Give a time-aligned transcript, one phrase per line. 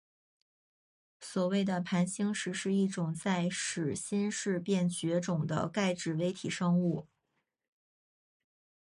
[1.19, 7.05] 所谓的盘星石是一种在始新世便绝种的钙质微体生物。